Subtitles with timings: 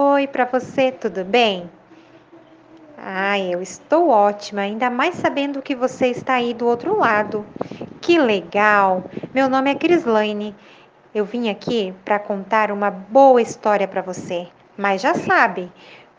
[0.00, 1.68] Oi, para você, tudo bem?
[2.96, 7.44] Ai, eu estou ótima, ainda mais sabendo que você está aí do outro lado.
[8.00, 9.10] Que legal!
[9.34, 10.54] Meu nome é Crislaine.
[11.12, 14.46] Eu vim aqui para contar uma boa história para você.
[14.76, 15.68] Mas já sabe,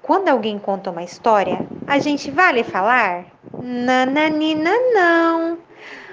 [0.02, 3.28] quando alguém conta uma história, a gente vale falar?
[3.62, 5.58] Nananina não.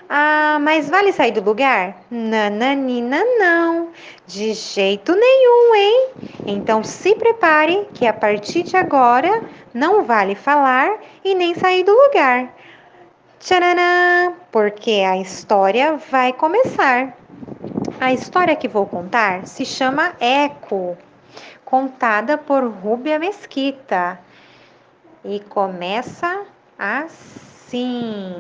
[0.09, 1.97] Ah, mas vale sair do lugar?
[2.11, 3.91] Nananina não.
[4.27, 6.11] De jeito nenhum, hein?
[6.47, 9.43] Então se prepare que a partir de agora
[9.75, 12.55] não vale falar e nem sair do lugar.
[13.41, 14.37] Tcharam!
[14.53, 17.17] Porque a história vai começar.
[18.01, 20.97] A história que vou contar se chama Eco,
[21.65, 24.21] contada por Rúbia Mesquita.
[25.25, 26.45] E começa
[26.79, 28.35] assim.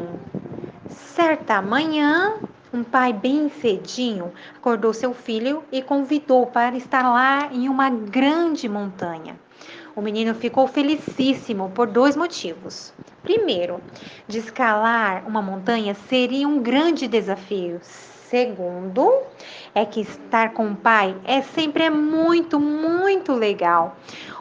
[0.89, 2.41] Certa manhã,
[2.73, 8.69] um pai bem cedinho acordou seu filho e convidou para estar lá em uma grande
[8.69, 9.39] montanha.
[9.95, 12.95] O menino ficou felicíssimo por dois motivos.
[13.23, 13.83] Primeiro,
[14.29, 17.81] de escalar uma montanha seria um grande desafio.
[18.31, 19.23] Segundo,
[19.73, 23.97] é que estar com o pai é sempre é muito, muito legal.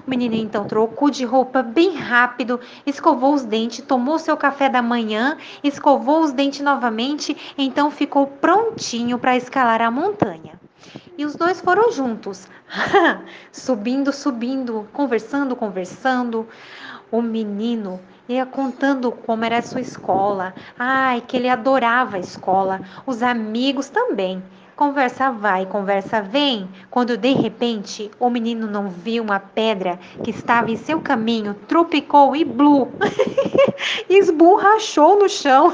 [0.08, 4.81] O menino então trocou de roupa bem rápido, escovou os dentes, tomou seu café da
[4.81, 10.59] manhã, escovou os dentes novamente, então ficou prontinho para escalar a montanha.
[11.16, 12.47] E os dois foram juntos,
[13.52, 16.47] subindo, subindo, conversando, conversando.
[17.11, 20.53] O menino ia contando como era a sua escola.
[20.77, 24.41] Ai, que ele adorava a escola, os amigos também.
[24.75, 30.69] Conversa vai, conversa vem, quando de repente o menino não viu uma pedra que estava
[30.69, 32.93] em seu caminho, tropicou e blue,
[34.09, 35.71] esborrachou no chão.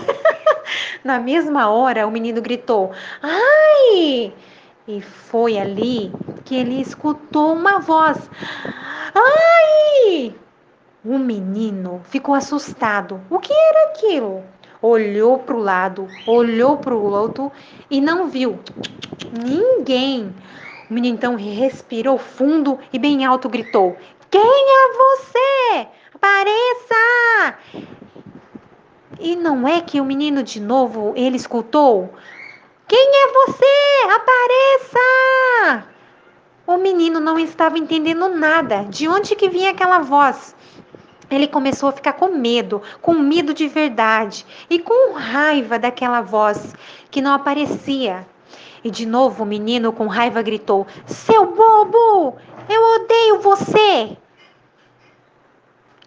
[1.04, 2.92] Na mesma hora, o menino gritou:
[3.24, 4.32] Ai!
[4.88, 6.14] E foi ali
[6.46, 8.30] que ele escutou uma voz:
[9.16, 10.36] Ai!
[11.04, 13.22] O menino ficou assustado.
[13.30, 14.44] O que era aquilo?
[14.82, 17.52] olhou para o lado, olhou para o outro
[17.90, 18.60] e não viu
[19.32, 20.34] ninguém.
[20.90, 23.96] O menino então respirou fundo e bem alto gritou:
[24.30, 25.88] Quem é você?
[26.16, 27.58] Apareça!
[29.20, 32.14] E não é que o menino de novo ele escutou:
[32.88, 33.66] Quem é você?
[34.12, 35.91] Apareça!
[36.66, 38.84] O menino não estava entendendo nada.
[38.84, 40.56] De onde que vinha aquela voz?
[41.32, 46.76] ele começou a ficar com medo, com medo de verdade e com raiva daquela voz
[47.10, 48.28] que não aparecia.
[48.84, 52.36] E de novo o menino com raiva gritou: Seu bobo,
[52.68, 54.18] eu odeio você!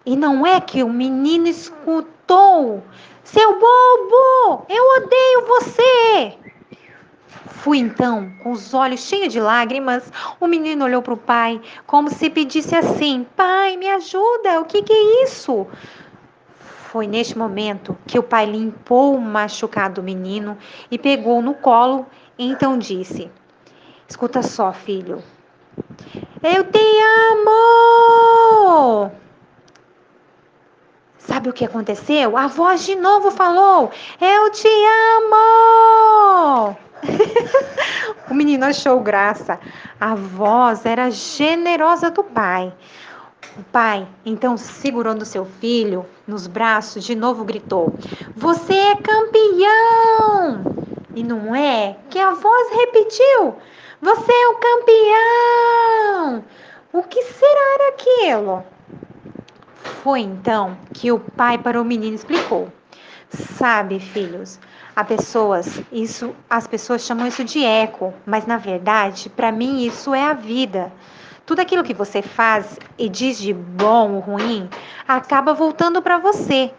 [0.05, 2.83] E não é que o menino escutou:
[3.23, 6.39] Seu bobo, eu odeio você!
[7.65, 12.11] Fui então, com os olhos cheios de lágrimas, o menino olhou para o pai, como
[12.11, 15.67] se pedisse assim: Pai, me ajuda, o que, que é isso?
[16.59, 20.59] Foi neste momento que o pai limpou o machucado menino
[20.91, 22.05] e pegou no colo,
[22.37, 23.31] e então disse:
[24.07, 25.25] Escuta só, filho.
[26.43, 26.85] Eu te
[27.33, 29.11] amo!
[31.17, 32.37] Sabe o que aconteceu?
[32.37, 34.69] A voz de novo falou: Eu te
[35.17, 36.77] amo!
[38.31, 39.59] o menino achou graça.
[40.01, 42.73] A voz era generosa do pai.
[43.57, 47.95] O pai, então, segurando seu filho nos braços, de novo gritou:
[48.35, 50.75] Você é campeão!
[51.15, 53.55] E não é que a voz repetiu:
[54.03, 56.45] Você é o campeão!
[56.93, 58.65] O que será aquilo?
[60.03, 62.73] Foi então que o pai para o menino explicou:
[63.31, 64.59] Sabe, filhos,
[64.97, 70.15] a pessoas, isso, as pessoas chamam isso de eco, mas na verdade, para mim isso
[70.15, 70.93] é a vida.
[71.45, 74.69] Tudo aquilo que você faz e diz de bom ou ruim
[75.07, 76.73] acaba voltando para você.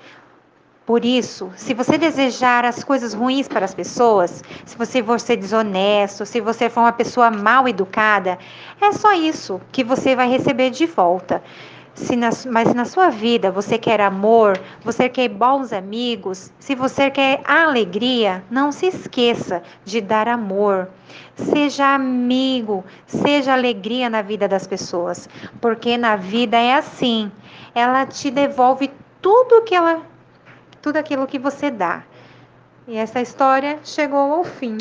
[0.85, 5.35] Por isso, se você desejar as coisas ruins para as pessoas, se você for ser
[5.35, 8.37] desonesto, se você for uma pessoa mal educada,
[8.79, 11.43] é só isso que você vai receber de volta.
[11.95, 17.09] Se na, mas na sua vida você quer amor, você quer bons amigos, se você
[17.09, 20.89] quer alegria, não se esqueça de dar amor.
[21.35, 25.29] Seja amigo, seja alegria na vida das pessoas,
[25.61, 27.31] porque na vida é assim.
[27.73, 30.01] Ela te devolve tudo que ela
[30.81, 32.03] tudo aquilo que você dá.
[32.87, 34.73] E essa história chegou ao fim.